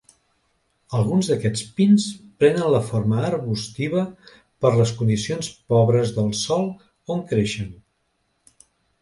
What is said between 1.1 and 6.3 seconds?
d'aquests pins prenen la forma arbustiva per les condicions pobres